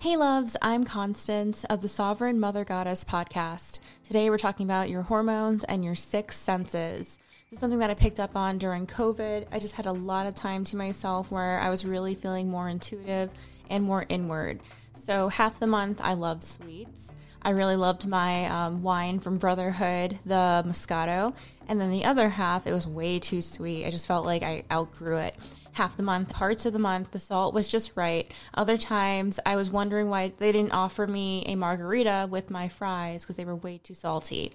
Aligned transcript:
Hey, 0.00 0.16
loves, 0.16 0.56
I'm 0.62 0.84
Constance 0.84 1.64
of 1.64 1.82
the 1.82 1.88
Sovereign 1.88 2.38
Mother 2.38 2.64
Goddess 2.64 3.02
podcast. 3.02 3.80
Today 4.04 4.30
we're 4.30 4.38
talking 4.38 4.64
about 4.64 4.88
your 4.88 5.02
hormones 5.02 5.64
and 5.64 5.84
your 5.84 5.96
six 5.96 6.36
senses. 6.36 7.18
This 7.50 7.56
is 7.56 7.58
something 7.58 7.80
that 7.80 7.90
I 7.90 7.94
picked 7.94 8.20
up 8.20 8.36
on 8.36 8.58
during 8.58 8.86
COVID. 8.86 9.48
I 9.50 9.58
just 9.58 9.74
had 9.74 9.86
a 9.86 9.92
lot 9.92 10.28
of 10.28 10.36
time 10.36 10.62
to 10.66 10.76
myself 10.76 11.32
where 11.32 11.58
I 11.58 11.68
was 11.68 11.84
really 11.84 12.14
feeling 12.14 12.48
more 12.48 12.68
intuitive 12.68 13.30
and 13.70 13.82
more 13.82 14.06
inward. 14.08 14.60
So, 14.94 15.26
half 15.30 15.58
the 15.58 15.66
month 15.66 16.00
I 16.00 16.14
loved 16.14 16.44
sweets. 16.44 17.12
I 17.42 17.50
really 17.50 17.76
loved 17.76 18.06
my 18.06 18.46
um, 18.46 18.82
wine 18.82 19.20
from 19.20 19.38
Brotherhood, 19.38 20.18
the 20.24 20.64
Moscato. 20.66 21.34
And 21.68 21.80
then 21.80 21.90
the 21.90 22.04
other 22.04 22.28
half, 22.28 22.66
it 22.66 22.72
was 22.72 22.86
way 22.86 23.18
too 23.18 23.42
sweet. 23.42 23.86
I 23.86 23.90
just 23.90 24.06
felt 24.06 24.24
like 24.24 24.42
I 24.42 24.64
outgrew 24.70 25.18
it. 25.18 25.36
Half 25.72 25.96
the 25.96 26.02
month, 26.02 26.32
parts 26.32 26.66
of 26.66 26.72
the 26.72 26.78
month, 26.78 27.12
the 27.12 27.20
salt 27.20 27.54
was 27.54 27.68
just 27.68 27.92
right. 27.94 28.30
Other 28.54 28.76
times, 28.76 29.38
I 29.46 29.54
was 29.54 29.70
wondering 29.70 30.08
why 30.08 30.32
they 30.36 30.50
didn't 30.50 30.72
offer 30.72 31.06
me 31.06 31.44
a 31.46 31.54
margarita 31.54 32.26
with 32.28 32.50
my 32.50 32.68
fries 32.68 33.22
because 33.22 33.36
they 33.36 33.44
were 33.44 33.54
way 33.54 33.78
too 33.78 33.94
salty. 33.94 34.54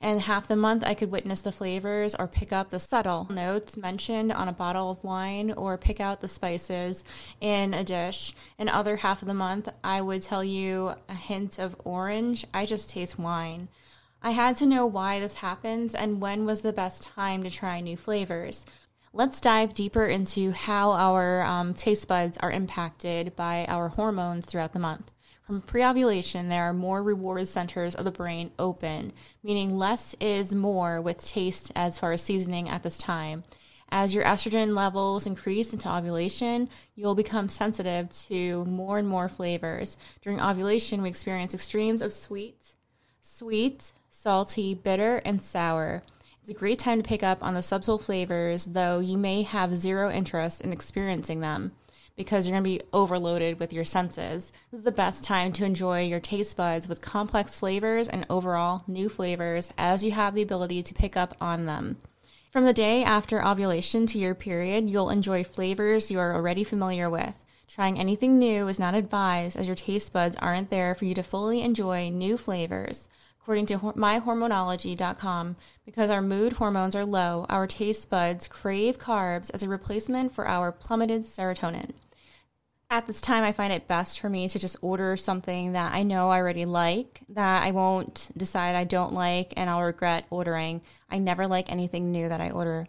And 0.00 0.20
half 0.20 0.46
the 0.46 0.56
month, 0.56 0.84
I 0.86 0.94
could 0.94 1.10
witness 1.10 1.40
the 1.40 1.52
flavors 1.52 2.14
or 2.14 2.26
pick 2.26 2.52
up 2.52 2.70
the 2.70 2.78
subtle 2.78 3.26
notes 3.30 3.76
mentioned 3.76 4.32
on 4.32 4.48
a 4.48 4.52
bottle 4.52 4.90
of 4.90 5.02
wine 5.02 5.52
or 5.52 5.78
pick 5.78 6.00
out 6.00 6.20
the 6.20 6.28
spices 6.28 7.02
in 7.40 7.72
a 7.72 7.82
dish. 7.82 8.34
And 8.58 8.68
other 8.68 8.96
half 8.96 9.22
of 9.22 9.28
the 9.28 9.34
month, 9.34 9.68
I 9.82 10.02
would 10.02 10.22
tell 10.22 10.44
you 10.44 10.94
a 11.08 11.14
hint 11.14 11.58
of 11.58 11.76
orange. 11.84 12.46
I 12.52 12.66
just 12.66 12.90
taste 12.90 13.18
wine. 13.18 13.68
I 14.22 14.30
had 14.30 14.56
to 14.56 14.66
know 14.66 14.86
why 14.86 15.20
this 15.20 15.36
happens 15.36 15.94
and 15.94 16.20
when 16.20 16.46
was 16.46 16.60
the 16.60 16.72
best 16.72 17.02
time 17.02 17.42
to 17.44 17.50
try 17.50 17.80
new 17.80 17.96
flavors. 17.96 18.66
Let's 19.12 19.40
dive 19.40 19.72
deeper 19.72 20.04
into 20.04 20.50
how 20.50 20.92
our 20.92 21.42
um, 21.42 21.72
taste 21.72 22.06
buds 22.06 22.36
are 22.38 22.50
impacted 22.50 23.34
by 23.34 23.64
our 23.66 23.88
hormones 23.88 24.44
throughout 24.44 24.72
the 24.72 24.78
month. 24.78 25.10
Um, 25.48 25.60
From 25.60 25.62
pre 25.62 25.84
ovulation, 25.84 26.48
there 26.48 26.64
are 26.64 26.72
more 26.72 27.02
reward 27.02 27.46
centers 27.48 27.94
of 27.94 28.04
the 28.04 28.10
brain 28.10 28.50
open, 28.58 29.12
meaning 29.42 29.78
less 29.78 30.14
is 30.20 30.54
more 30.54 31.00
with 31.00 31.24
taste 31.24 31.70
as 31.76 31.98
far 31.98 32.12
as 32.12 32.22
seasoning 32.22 32.68
at 32.68 32.82
this 32.82 32.98
time. 32.98 33.44
As 33.88 34.12
your 34.12 34.24
estrogen 34.24 34.74
levels 34.74 35.26
increase 35.26 35.72
into 35.72 35.88
ovulation, 35.88 36.68
you'll 36.96 37.14
become 37.14 37.48
sensitive 37.48 38.10
to 38.26 38.64
more 38.64 38.98
and 38.98 39.06
more 39.06 39.28
flavors. 39.28 39.96
During 40.22 40.40
ovulation, 40.40 41.02
we 41.02 41.08
experience 41.08 41.54
extremes 41.54 42.02
of 42.02 42.12
sweet, 42.12 42.74
sweet, 43.20 43.92
salty, 44.08 44.74
bitter, 44.74 45.18
and 45.18 45.40
sour. 45.40 46.02
It's 46.40 46.50
a 46.50 46.54
great 46.54 46.80
time 46.80 47.00
to 47.00 47.08
pick 47.08 47.22
up 47.22 47.42
on 47.42 47.54
the 47.54 47.62
subtle 47.62 47.98
flavors, 47.98 48.66
though 48.66 48.98
you 48.98 49.16
may 49.16 49.42
have 49.42 49.74
zero 49.74 50.10
interest 50.10 50.60
in 50.60 50.72
experiencing 50.72 51.38
them 51.38 51.72
because 52.16 52.46
you're 52.46 52.54
going 52.54 52.64
to 52.64 52.78
be 52.78 52.88
overloaded 52.92 53.60
with 53.60 53.72
your 53.72 53.84
senses. 53.84 54.50
This 54.70 54.78
is 54.78 54.84
the 54.84 54.90
best 54.90 55.22
time 55.22 55.52
to 55.52 55.64
enjoy 55.64 56.04
your 56.04 56.20
taste 56.20 56.56
buds 56.56 56.88
with 56.88 57.02
complex 57.02 57.60
flavors 57.60 58.08
and 58.08 58.26
overall 58.30 58.82
new 58.86 59.08
flavors 59.08 59.72
as 59.76 60.02
you 60.02 60.12
have 60.12 60.34
the 60.34 60.42
ability 60.42 60.82
to 60.82 60.94
pick 60.94 61.16
up 61.16 61.36
on 61.40 61.66
them. 61.66 61.98
From 62.50 62.64
the 62.64 62.72
day 62.72 63.04
after 63.04 63.44
ovulation 63.44 64.06
to 64.06 64.18
your 64.18 64.34
period, 64.34 64.88
you'll 64.88 65.10
enjoy 65.10 65.44
flavors 65.44 66.10
you 66.10 66.18
are 66.18 66.34
already 66.34 66.64
familiar 66.64 67.10
with. 67.10 67.42
Trying 67.68 67.98
anything 67.98 68.38
new 68.38 68.66
is 68.68 68.78
not 68.78 68.94
advised 68.94 69.56
as 69.56 69.66
your 69.66 69.76
taste 69.76 70.12
buds 70.12 70.36
aren't 70.36 70.70
there 70.70 70.94
for 70.94 71.04
you 71.04 71.14
to 71.14 71.22
fully 71.22 71.60
enjoy 71.60 72.08
new 72.08 72.38
flavors. 72.38 73.08
According 73.42 73.66
to 73.66 73.78
myhormonology.com, 73.78 75.56
because 75.84 76.10
our 76.10 76.22
mood 76.22 76.54
hormones 76.54 76.96
are 76.96 77.04
low, 77.04 77.44
our 77.48 77.66
taste 77.66 78.08
buds 78.08 78.48
crave 78.48 78.98
carbs 78.98 79.50
as 79.52 79.62
a 79.62 79.68
replacement 79.68 80.32
for 80.32 80.48
our 80.48 80.72
plummeted 80.72 81.22
serotonin 81.22 81.92
at 82.88 83.06
this 83.06 83.20
time, 83.20 83.42
I 83.42 83.52
find 83.52 83.72
it 83.72 83.88
best 83.88 84.20
for 84.20 84.28
me 84.28 84.48
to 84.48 84.58
just 84.58 84.76
order 84.80 85.16
something 85.16 85.72
that 85.72 85.92
I 85.92 86.04
know 86.04 86.30
I 86.30 86.38
already 86.38 86.64
like, 86.64 87.20
that 87.30 87.64
I 87.64 87.72
won't 87.72 88.30
decide 88.36 88.76
I 88.76 88.84
don't 88.84 89.12
like, 89.12 89.52
and 89.56 89.68
I'll 89.68 89.82
regret 89.82 90.26
ordering. 90.30 90.82
I 91.10 91.18
never 91.18 91.46
like 91.48 91.70
anything 91.70 92.12
new 92.12 92.28
that 92.28 92.40
I 92.40 92.50
order. 92.50 92.86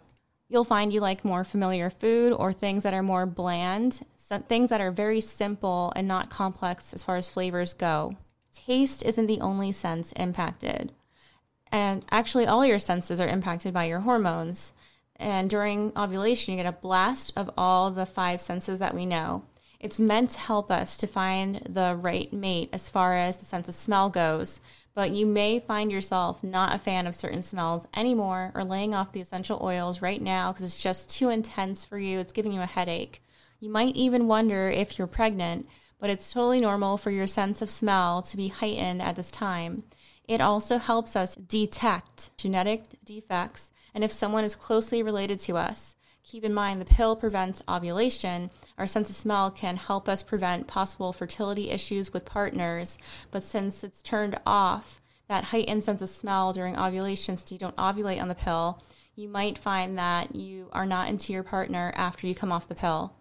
You'll 0.48 0.64
find 0.64 0.92
you 0.92 1.00
like 1.00 1.24
more 1.24 1.42
familiar 1.44 1.90
food 1.90 2.32
or 2.32 2.52
things 2.52 2.84
that 2.84 2.94
are 2.94 3.02
more 3.02 3.26
bland, 3.26 4.00
so 4.16 4.38
things 4.38 4.70
that 4.70 4.80
are 4.80 4.92
very 4.92 5.20
simple 5.20 5.92
and 5.96 6.06
not 6.06 6.30
complex 6.30 6.94
as 6.94 7.02
far 7.02 7.16
as 7.16 7.28
flavors 7.28 7.74
go. 7.74 8.16
Taste 8.54 9.04
isn't 9.04 9.26
the 9.26 9.40
only 9.40 9.72
sense 9.72 10.12
impacted. 10.12 10.92
And 11.72 12.04
actually, 12.10 12.46
all 12.46 12.64
your 12.64 12.78
senses 12.78 13.20
are 13.20 13.28
impacted 13.28 13.74
by 13.74 13.84
your 13.84 14.00
hormones. 14.00 14.72
And 15.16 15.50
during 15.50 15.92
ovulation, 15.96 16.54
you 16.54 16.62
get 16.62 16.72
a 16.72 16.80
blast 16.80 17.32
of 17.36 17.50
all 17.58 17.90
the 17.90 18.06
five 18.06 18.40
senses 18.40 18.78
that 18.78 18.94
we 18.94 19.04
know. 19.04 19.44
It's 19.80 20.00
meant 20.00 20.30
to 20.30 20.40
help 20.40 20.72
us 20.72 20.96
to 20.96 21.06
find 21.06 21.62
the 21.68 21.94
right 21.94 22.32
mate 22.32 22.68
as 22.72 22.88
far 22.88 23.14
as 23.14 23.36
the 23.36 23.44
sense 23.44 23.68
of 23.68 23.74
smell 23.74 24.10
goes, 24.10 24.60
but 24.92 25.12
you 25.12 25.24
may 25.24 25.60
find 25.60 25.92
yourself 25.92 26.42
not 26.42 26.74
a 26.74 26.80
fan 26.80 27.06
of 27.06 27.14
certain 27.14 27.42
smells 27.42 27.86
anymore 27.94 28.50
or 28.56 28.64
laying 28.64 28.92
off 28.92 29.12
the 29.12 29.20
essential 29.20 29.60
oils 29.62 30.02
right 30.02 30.20
now 30.20 30.50
because 30.50 30.64
it's 30.64 30.82
just 30.82 31.08
too 31.08 31.28
intense 31.28 31.84
for 31.84 31.96
you. 31.96 32.18
It's 32.18 32.32
giving 32.32 32.50
you 32.50 32.60
a 32.60 32.66
headache. 32.66 33.22
You 33.60 33.70
might 33.70 33.94
even 33.94 34.26
wonder 34.26 34.68
if 34.68 34.98
you're 34.98 35.06
pregnant, 35.06 35.68
but 36.00 36.10
it's 36.10 36.32
totally 36.32 36.60
normal 36.60 36.96
for 36.96 37.12
your 37.12 37.28
sense 37.28 37.62
of 37.62 37.70
smell 37.70 38.22
to 38.22 38.36
be 38.36 38.48
heightened 38.48 39.00
at 39.00 39.14
this 39.14 39.30
time. 39.30 39.84
It 40.26 40.40
also 40.40 40.78
helps 40.78 41.14
us 41.14 41.36
detect 41.36 42.36
genetic 42.36 42.84
defects 43.04 43.70
and 43.94 44.02
if 44.02 44.10
someone 44.10 44.42
is 44.42 44.56
closely 44.56 45.04
related 45.04 45.38
to 45.40 45.56
us. 45.56 45.94
Keep 46.30 46.44
in 46.44 46.52
mind 46.52 46.78
the 46.78 46.84
pill 46.84 47.16
prevents 47.16 47.62
ovulation. 47.66 48.50
Our 48.76 48.86
sense 48.86 49.08
of 49.08 49.16
smell 49.16 49.50
can 49.50 49.78
help 49.78 50.10
us 50.10 50.22
prevent 50.22 50.66
possible 50.66 51.14
fertility 51.14 51.70
issues 51.70 52.12
with 52.12 52.26
partners, 52.26 52.98
but 53.30 53.42
since 53.42 53.82
it's 53.82 54.02
turned 54.02 54.38
off, 54.44 55.00
that 55.28 55.44
heightened 55.44 55.84
sense 55.84 56.02
of 56.02 56.10
smell 56.10 56.52
during 56.52 56.78
ovulation, 56.78 57.38
so 57.38 57.54
you 57.54 57.58
don't 57.58 57.76
ovulate 57.76 58.20
on 58.20 58.28
the 58.28 58.34
pill, 58.34 58.82
you 59.14 59.26
might 59.26 59.56
find 59.56 59.98
that 59.98 60.36
you 60.36 60.68
are 60.72 60.84
not 60.84 61.08
into 61.08 61.32
your 61.32 61.42
partner 61.42 61.94
after 61.96 62.26
you 62.26 62.34
come 62.34 62.52
off 62.52 62.68
the 62.68 62.74
pill. 62.74 63.14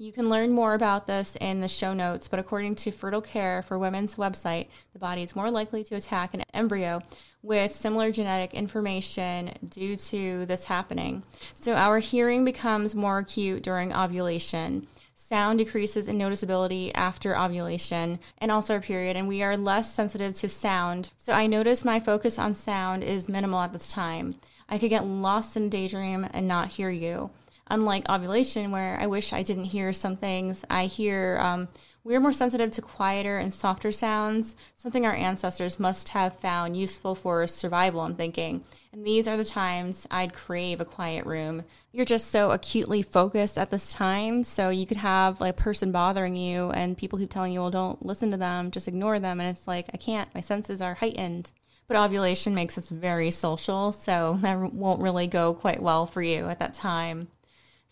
You 0.00 0.12
can 0.12 0.30
learn 0.30 0.52
more 0.52 0.72
about 0.72 1.06
this 1.06 1.36
in 1.42 1.60
the 1.60 1.68
show 1.68 1.92
notes, 1.92 2.26
but 2.26 2.40
according 2.40 2.76
to 2.76 2.90
Fertile 2.90 3.20
Care 3.20 3.60
for 3.60 3.78
Women's 3.78 4.16
website, 4.16 4.68
the 4.94 4.98
body 4.98 5.22
is 5.22 5.36
more 5.36 5.50
likely 5.50 5.84
to 5.84 5.94
attack 5.94 6.32
an 6.32 6.42
embryo 6.54 7.02
with 7.42 7.70
similar 7.70 8.10
genetic 8.10 8.54
information 8.54 9.50
due 9.68 9.96
to 9.96 10.46
this 10.46 10.64
happening. 10.64 11.22
So 11.54 11.74
our 11.74 11.98
hearing 11.98 12.46
becomes 12.46 12.94
more 12.94 13.18
acute 13.18 13.62
during 13.62 13.92
ovulation. 13.92 14.86
Sound 15.16 15.58
decreases 15.58 16.08
in 16.08 16.16
noticeability 16.16 16.92
after 16.94 17.36
ovulation 17.36 18.20
and 18.38 18.50
also 18.50 18.76
our 18.76 18.80
period, 18.80 19.18
and 19.18 19.28
we 19.28 19.42
are 19.42 19.54
less 19.54 19.92
sensitive 19.92 20.34
to 20.36 20.48
sound. 20.48 21.12
So 21.18 21.34
I 21.34 21.46
notice 21.46 21.84
my 21.84 22.00
focus 22.00 22.38
on 22.38 22.54
sound 22.54 23.04
is 23.04 23.28
minimal 23.28 23.60
at 23.60 23.74
this 23.74 23.92
time. 23.92 24.36
I 24.66 24.78
could 24.78 24.88
get 24.88 25.04
lost 25.04 25.58
in 25.58 25.64
a 25.64 25.68
daydream 25.68 26.26
and 26.32 26.48
not 26.48 26.68
hear 26.68 26.88
you 26.88 27.32
unlike 27.70 28.10
ovulation, 28.10 28.70
where 28.70 28.98
I 29.00 29.06
wish 29.06 29.32
I 29.32 29.42
didn't 29.42 29.64
hear 29.64 29.92
some 29.92 30.16
things, 30.16 30.64
I 30.68 30.86
hear 30.86 31.38
um, 31.40 31.68
we're 32.02 32.20
more 32.20 32.32
sensitive 32.32 32.70
to 32.72 32.82
quieter 32.82 33.36
and 33.36 33.52
softer 33.52 33.92
sounds, 33.92 34.56
something 34.74 35.04
our 35.04 35.14
ancestors 35.14 35.78
must 35.78 36.08
have 36.08 36.38
found 36.38 36.74
useful 36.76 37.14
for 37.14 37.46
survival, 37.46 38.00
I'm 38.00 38.14
thinking. 38.14 38.64
And 38.92 39.04
these 39.04 39.28
are 39.28 39.36
the 39.36 39.44
times 39.44 40.06
I'd 40.10 40.32
crave 40.32 40.80
a 40.80 40.86
quiet 40.86 41.26
room. 41.26 41.62
You're 41.92 42.06
just 42.06 42.30
so 42.30 42.52
acutely 42.52 43.02
focused 43.02 43.58
at 43.58 43.70
this 43.70 43.92
time, 43.92 44.44
so 44.44 44.70
you 44.70 44.86
could 44.86 44.96
have 44.96 45.42
like 45.42 45.50
a 45.50 45.62
person 45.62 45.92
bothering 45.92 46.36
you, 46.36 46.70
and 46.70 46.96
people 46.96 47.18
keep 47.18 47.30
telling 47.30 47.52
you, 47.52 47.60
well, 47.60 47.70
don't 47.70 48.04
listen 48.04 48.30
to 48.30 48.38
them, 48.38 48.70
just 48.70 48.88
ignore 48.88 49.20
them. 49.20 49.38
And 49.38 49.50
it's 49.50 49.68
like, 49.68 49.90
I 49.92 49.98
can't, 49.98 50.34
my 50.34 50.40
senses 50.40 50.80
are 50.80 50.94
heightened. 50.94 51.52
But 51.86 51.98
ovulation 51.98 52.54
makes 52.54 52.78
us 52.78 52.88
very 52.88 53.30
social, 53.30 53.92
so 53.92 54.38
that 54.40 54.72
won't 54.72 55.02
really 55.02 55.26
go 55.26 55.52
quite 55.52 55.82
well 55.82 56.06
for 56.06 56.22
you 56.22 56.46
at 56.46 56.60
that 56.60 56.72
time. 56.72 57.28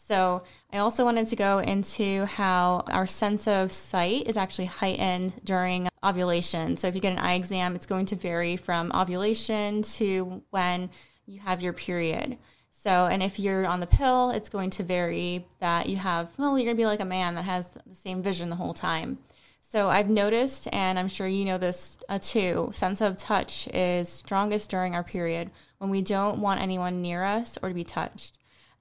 So 0.00 0.44
I 0.72 0.78
also 0.78 1.04
wanted 1.04 1.26
to 1.26 1.36
go 1.36 1.58
into 1.58 2.24
how 2.24 2.84
our 2.88 3.06
sense 3.06 3.46
of 3.46 3.72
sight 3.72 4.26
is 4.26 4.36
actually 4.36 4.66
heightened 4.66 5.34
during 5.44 5.88
ovulation. 6.02 6.76
So 6.76 6.86
if 6.86 6.94
you 6.94 7.00
get 7.00 7.12
an 7.12 7.18
eye 7.18 7.34
exam, 7.34 7.74
it's 7.74 7.84
going 7.84 8.06
to 8.06 8.16
vary 8.16 8.56
from 8.56 8.90
ovulation 8.94 9.82
to 9.82 10.42
when 10.50 10.88
you 11.26 11.40
have 11.40 11.60
your 11.60 11.74
period. 11.74 12.38
So, 12.70 13.06
and 13.06 13.22
if 13.22 13.38
you're 13.38 13.66
on 13.66 13.80
the 13.80 13.86
pill, 13.86 14.30
it's 14.30 14.48
going 14.48 14.70
to 14.70 14.84
vary 14.84 15.46
that 15.58 15.88
you 15.88 15.96
have, 15.96 16.30
well, 16.38 16.56
you're 16.56 16.64
going 16.64 16.76
to 16.76 16.80
be 16.80 16.86
like 16.86 17.00
a 17.00 17.04
man 17.04 17.34
that 17.34 17.44
has 17.44 17.68
the 17.68 17.94
same 17.94 18.22
vision 18.22 18.48
the 18.48 18.56
whole 18.56 18.72
time. 18.72 19.18
So 19.60 19.90
I've 19.90 20.08
noticed, 20.08 20.68
and 20.72 20.98
I'm 20.98 21.08
sure 21.08 21.26
you 21.26 21.44
know 21.44 21.58
this 21.58 21.98
uh, 22.08 22.18
too, 22.18 22.70
sense 22.72 23.02
of 23.02 23.18
touch 23.18 23.68
is 23.74 24.08
strongest 24.08 24.70
during 24.70 24.94
our 24.94 25.04
period 25.04 25.50
when 25.78 25.90
we 25.90 26.00
don't 26.00 26.38
want 26.38 26.62
anyone 26.62 27.02
near 27.02 27.24
us 27.24 27.58
or 27.62 27.68
to 27.68 27.74
be 27.74 27.84
touched. 27.84 28.37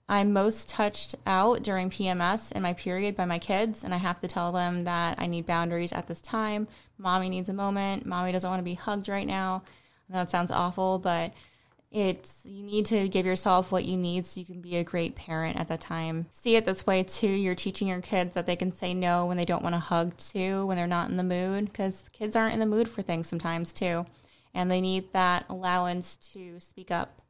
I'm 0.09 0.31
most 0.31 0.69
touched 0.69 1.15
out 1.25 1.63
during 1.63 1.89
PMS 1.89 2.51
and 2.53 2.63
my 2.63 2.73
period 2.73 3.15
by 3.15 3.25
my 3.25 3.39
kids, 3.39 3.83
and 3.83 3.93
I 3.93 3.97
have 3.97 4.21
to 4.21 4.27
tell 4.27 4.53
them 4.53 4.85
that 4.85 5.19
I 5.19 5.25
need 5.25 5.45
boundaries 5.45 5.91
at 5.91 6.07
this 6.07 6.21
time. 6.21 6.67
Mommy 6.97 7.29
needs 7.29 7.49
a 7.49 7.53
moment. 7.53 8.05
Mommy 8.05 8.31
doesn't 8.31 8.49
want 8.49 8.59
to 8.59 8.63
be 8.63 8.75
hugged 8.75 9.09
right 9.09 9.27
now. 9.27 9.63
It 10.13 10.31
sounds 10.31 10.51
awful, 10.51 10.97
but 10.97 11.33
it's 11.91 12.41
you 12.45 12.63
need 12.63 12.85
to 12.85 13.07
give 13.09 13.25
yourself 13.25 13.71
what 13.71 13.85
you 13.85 13.97
need 13.97 14.25
so 14.25 14.39
you 14.39 14.45
can 14.45 14.61
be 14.61 14.77
a 14.77 14.83
great 14.83 15.15
parent 15.15 15.57
at 15.57 15.67
that 15.67 15.81
time. 15.81 16.27
See 16.31 16.55
it 16.55 16.65
this 16.65 16.87
way 16.87 17.03
too. 17.03 17.27
You're 17.27 17.55
teaching 17.55 17.89
your 17.89 18.01
kids 18.01 18.33
that 18.35 18.45
they 18.45 18.55
can 18.55 18.73
say 18.73 18.93
no 18.93 19.25
when 19.25 19.35
they 19.35 19.45
don't 19.45 19.63
want 19.63 19.75
to 19.75 19.79
hug 19.79 20.15
too, 20.17 20.65
when 20.65 20.77
they're 20.77 20.87
not 20.87 21.09
in 21.09 21.17
the 21.17 21.23
mood, 21.23 21.65
because 21.65 22.09
kids 22.13 22.35
aren't 22.35 22.53
in 22.53 22.59
the 22.59 22.65
mood 22.65 22.87
for 22.87 23.01
things 23.01 23.27
sometimes 23.27 23.73
too, 23.73 24.05
and 24.53 24.71
they 24.71 24.79
need 24.79 25.11
that 25.11 25.45
allowance 25.49 26.15
to 26.33 26.61
speak 26.61 26.91
up. 26.91 27.21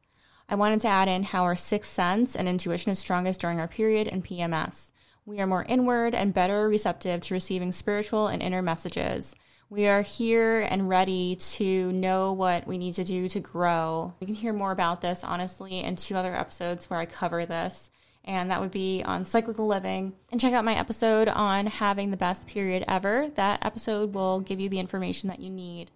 I 0.50 0.54
wanted 0.54 0.80
to 0.80 0.88
add 0.88 1.08
in 1.08 1.24
how 1.24 1.44
our 1.44 1.56
sixth 1.56 1.92
sense 1.92 2.34
and 2.34 2.48
intuition 2.48 2.90
is 2.90 2.98
strongest 2.98 3.42
during 3.42 3.60
our 3.60 3.68
period 3.68 4.08
and 4.08 4.24
PMS. 4.24 4.92
We 5.26 5.40
are 5.40 5.46
more 5.46 5.64
inward 5.64 6.14
and 6.14 6.32
better 6.32 6.66
receptive 6.70 7.20
to 7.22 7.34
receiving 7.34 7.70
spiritual 7.70 8.28
and 8.28 8.42
inner 8.42 8.62
messages. 8.62 9.34
We 9.68 9.88
are 9.88 10.00
here 10.00 10.60
and 10.60 10.88
ready 10.88 11.36
to 11.36 11.92
know 11.92 12.32
what 12.32 12.66
we 12.66 12.78
need 12.78 12.94
to 12.94 13.04
do 13.04 13.28
to 13.28 13.40
grow. 13.40 14.14
You 14.20 14.26
can 14.26 14.34
hear 14.34 14.54
more 14.54 14.72
about 14.72 15.02
this, 15.02 15.22
honestly, 15.22 15.80
in 15.80 15.96
two 15.96 16.16
other 16.16 16.34
episodes 16.34 16.88
where 16.88 16.98
I 16.98 17.04
cover 17.04 17.44
this, 17.44 17.90
and 18.24 18.50
that 18.50 18.62
would 18.62 18.70
be 18.70 19.02
on 19.04 19.26
cyclical 19.26 19.66
living. 19.66 20.14
And 20.32 20.40
check 20.40 20.54
out 20.54 20.64
my 20.64 20.78
episode 20.78 21.28
on 21.28 21.66
having 21.66 22.10
the 22.10 22.16
best 22.16 22.46
period 22.46 22.86
ever. 22.88 23.28
That 23.34 23.62
episode 23.66 24.14
will 24.14 24.40
give 24.40 24.60
you 24.60 24.70
the 24.70 24.80
information 24.80 25.28
that 25.28 25.40
you 25.40 25.50
need. 25.50 25.90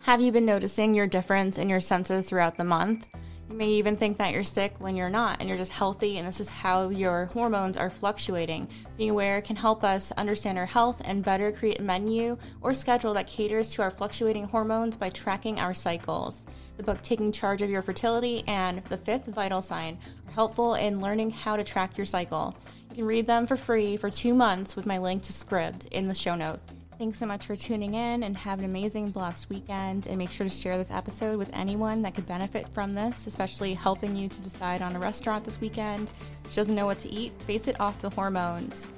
Have 0.00 0.20
you 0.20 0.32
been 0.32 0.46
noticing 0.46 0.94
your 0.94 1.06
difference 1.06 1.58
in 1.58 1.68
your 1.68 1.80
senses 1.80 2.28
throughout 2.28 2.56
the 2.56 2.64
month? 2.64 3.06
You 3.48 3.56
may 3.56 3.68
even 3.68 3.96
think 3.96 4.18
that 4.18 4.34
you're 4.34 4.44
sick 4.44 4.74
when 4.78 4.94
you're 4.94 5.08
not 5.08 5.40
and 5.40 5.48
you're 5.48 5.56
just 5.56 5.72
healthy, 5.72 6.18
and 6.18 6.28
this 6.28 6.38
is 6.38 6.50
how 6.50 6.90
your 6.90 7.26
hormones 7.32 7.78
are 7.78 7.88
fluctuating. 7.88 8.68
Being 8.98 9.08
aware 9.08 9.40
can 9.40 9.56
help 9.56 9.82
us 9.82 10.12
understand 10.12 10.58
our 10.58 10.66
health 10.66 11.00
and 11.02 11.24
better 11.24 11.50
create 11.50 11.80
a 11.80 11.82
menu 11.82 12.36
or 12.60 12.74
schedule 12.74 13.14
that 13.14 13.26
caters 13.26 13.70
to 13.70 13.82
our 13.82 13.90
fluctuating 13.90 14.48
hormones 14.48 14.98
by 14.98 15.08
tracking 15.08 15.58
our 15.58 15.72
cycles. 15.72 16.44
The 16.76 16.82
book 16.82 17.00
Taking 17.00 17.32
Charge 17.32 17.62
of 17.62 17.70
Your 17.70 17.80
Fertility 17.80 18.44
and 18.46 18.84
The 18.84 18.98
Fifth 18.98 19.26
Vital 19.26 19.62
Sign 19.62 19.98
are 20.26 20.32
helpful 20.32 20.74
in 20.74 21.00
learning 21.00 21.30
how 21.30 21.56
to 21.56 21.64
track 21.64 21.96
your 21.96 22.06
cycle. 22.06 22.54
You 22.90 22.96
can 22.96 23.06
read 23.06 23.26
them 23.26 23.46
for 23.46 23.56
free 23.56 23.96
for 23.96 24.10
two 24.10 24.34
months 24.34 24.76
with 24.76 24.84
my 24.84 24.98
link 24.98 25.22
to 25.22 25.32
Scribd 25.32 25.88
in 25.88 26.06
the 26.06 26.14
show 26.14 26.34
notes. 26.34 26.74
Thanks 26.98 27.20
so 27.20 27.26
much 27.26 27.46
for 27.46 27.54
tuning 27.54 27.94
in 27.94 28.24
and 28.24 28.36
have 28.36 28.58
an 28.58 28.64
amazing, 28.64 29.12
blessed 29.12 29.48
weekend. 29.48 30.08
And 30.08 30.18
make 30.18 30.30
sure 30.30 30.48
to 30.48 30.52
share 30.52 30.76
this 30.76 30.90
episode 30.90 31.38
with 31.38 31.48
anyone 31.54 32.02
that 32.02 32.16
could 32.16 32.26
benefit 32.26 32.66
from 32.70 32.92
this, 32.92 33.28
especially 33.28 33.72
helping 33.72 34.16
you 34.16 34.28
to 34.28 34.40
decide 34.40 34.82
on 34.82 34.96
a 34.96 34.98
restaurant 34.98 35.44
this 35.44 35.60
weekend. 35.60 36.10
She 36.50 36.56
doesn't 36.56 36.74
know 36.74 36.86
what 36.86 36.98
to 37.00 37.08
eat, 37.08 37.32
base 37.46 37.68
it 37.68 37.80
off 37.80 38.00
the 38.00 38.10
hormones. 38.10 38.90